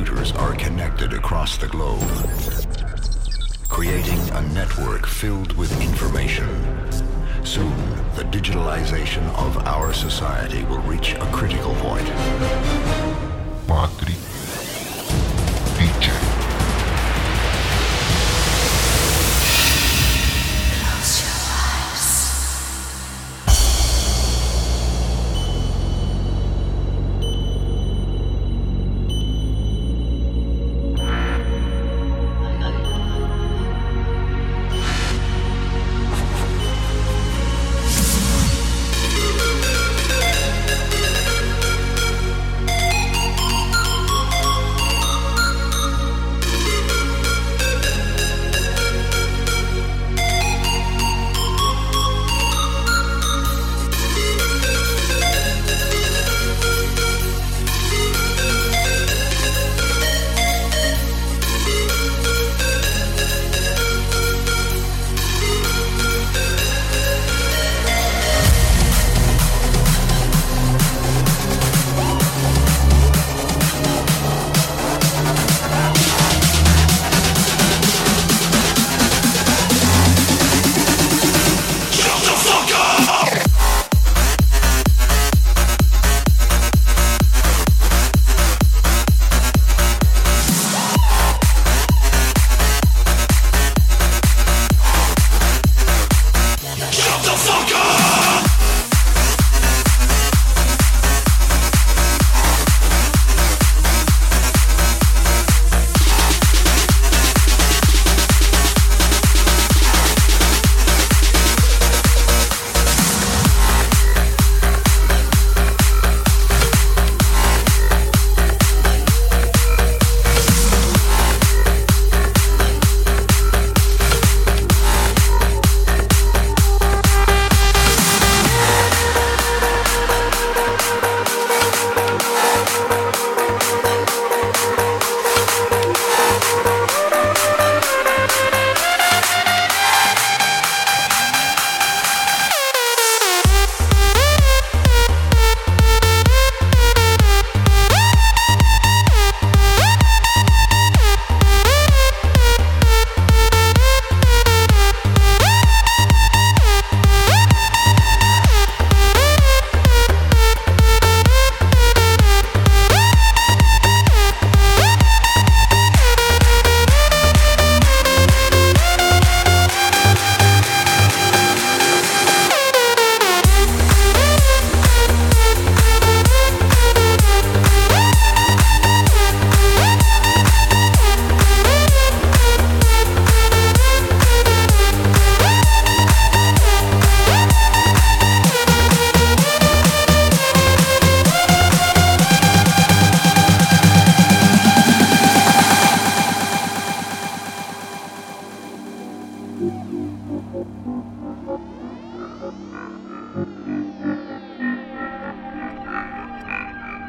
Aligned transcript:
computers 0.00 0.32
are 0.32 0.54
connected 0.54 1.12
across 1.12 1.58
the 1.58 1.66
globe, 1.66 2.00
creating 3.68 4.18
a 4.30 4.40
network 4.54 5.06
filled 5.06 5.52
with 5.58 5.70
information. 5.82 6.48
Soon, 7.44 7.76
the 8.16 8.24
digitalization 8.24 9.22
of 9.36 9.58
our 9.66 9.92
society 9.92 10.64
will 10.64 10.80
reach 10.80 11.12
a 11.12 11.30
critical 11.32 11.74
point. 11.74 12.06
Padre 13.66 14.14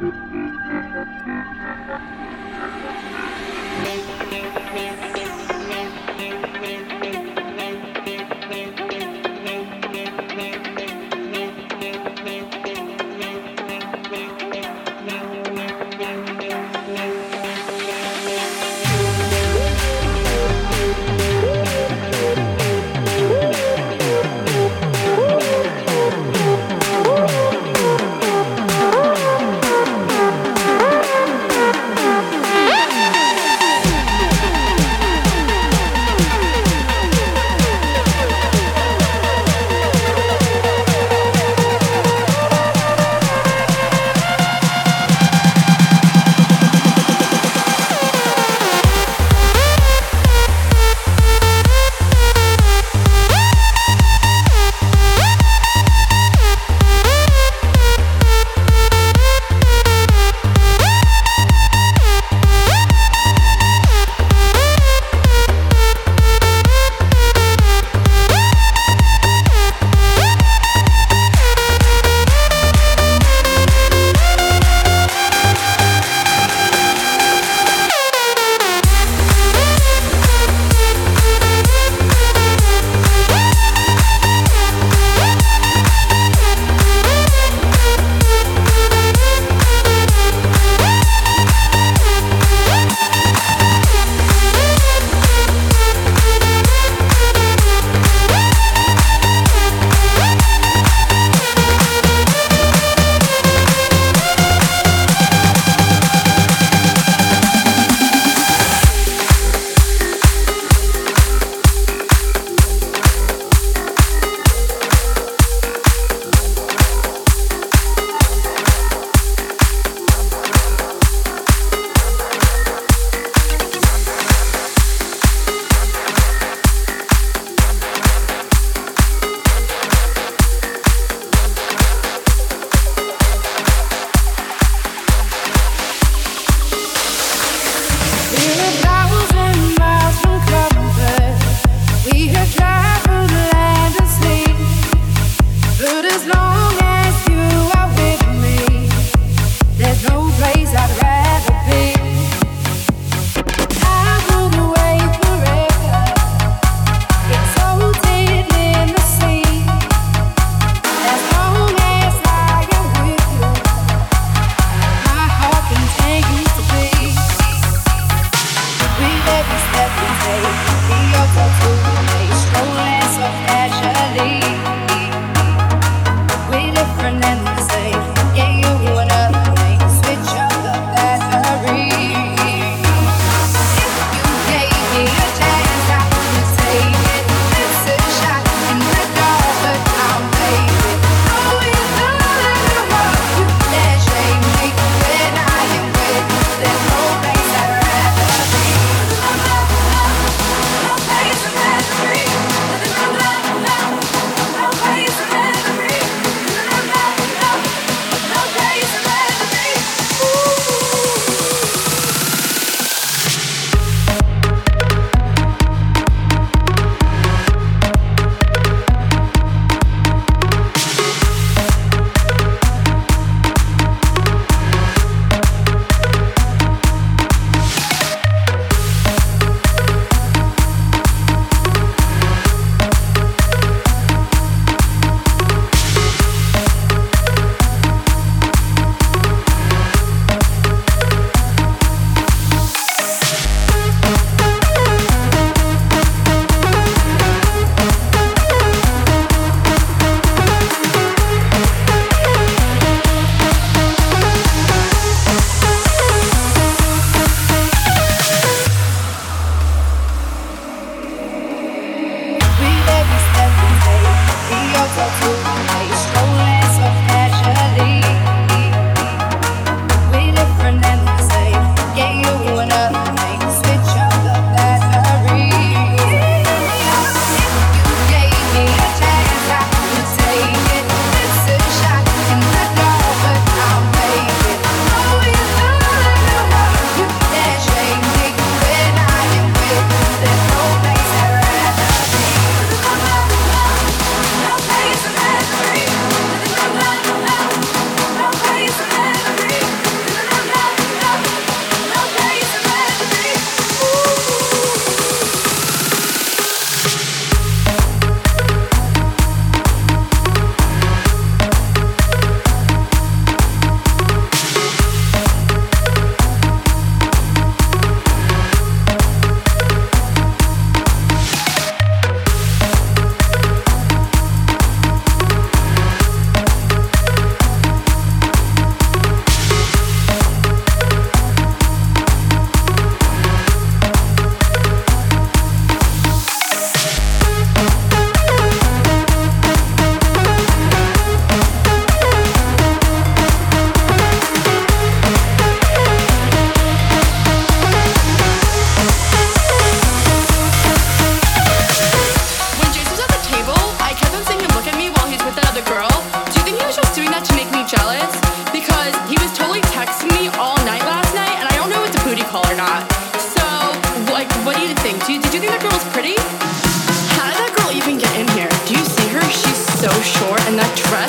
Thank 0.01 0.15
you. 5.17 5.30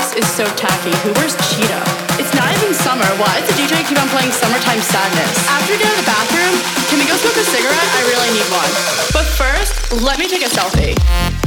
So 0.02 0.44
tacky. 0.56 0.90
Who 1.06 1.12
wears 1.14 1.37
cheetah? 1.54 1.85
It's 2.18 2.35
not 2.35 2.50
even 2.56 2.75
summer. 2.75 3.06
Why 3.23 3.38
does 3.38 3.47
the 3.47 3.54
DJ 3.54 3.87
keep 3.87 4.00
on 4.00 4.09
playing 4.09 4.32
Summertime 4.32 4.80
Sadness? 4.80 5.49
After 5.49 5.75
you 5.75 5.78
get 5.78 5.87
out 5.87 5.99
of 5.99 6.04
the 6.04 6.11
bathroom, 6.11 6.54
can 6.90 6.99
we 6.99 7.06
go 7.06 7.14
smoke 7.14 7.37
a 7.37 7.44
cigarette? 7.44 7.88
I 7.94 8.02
really 8.11 8.30
need 8.35 8.49
one. 8.50 8.71
But 9.12 9.26
first, 9.26 10.02
let 10.02 10.18
me 10.18 10.26
take 10.26 10.42
a 10.42 10.50
selfie. 10.50 11.41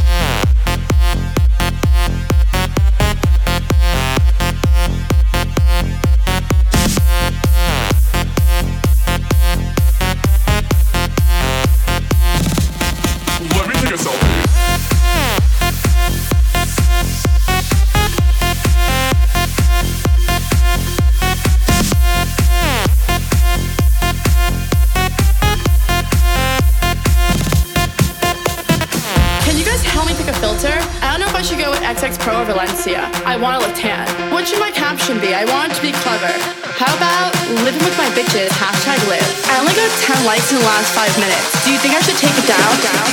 I 33.25 33.37
want 33.37 33.59
to 33.59 33.67
look 33.67 33.75
tan. 33.75 34.07
What 34.31 34.47
should 34.47 34.59
my 34.59 34.71
caption 34.71 35.19
be? 35.19 35.33
I 35.33 35.45
want 35.45 35.71
it 35.71 35.75
to 35.75 35.81
be 35.81 35.91
clever. 36.05 36.31
How 36.75 36.91
about 36.95 37.31
living 37.63 37.83
with 37.83 37.97
my 37.97 38.09
bitches, 38.17 38.49
hashtag 38.55 38.99
live. 39.07 39.25
I 39.51 39.59
only 39.59 39.73
got 39.73 39.89
10 40.01 40.25
likes 40.25 40.51
in 40.51 40.59
the 40.59 40.65
last 40.65 40.91
five 40.93 41.13
minutes. 41.19 41.65
Do 41.65 41.71
you 41.71 41.79
think 41.79 41.93
I 41.93 42.01
should 42.01 42.17
take 42.17 42.35
it 42.35 42.47
down? 42.47 42.71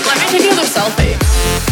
Let 0.09 0.17
me 0.19 0.27
take 0.31 0.51
another. 0.51 0.69
Selfie. 0.69 1.72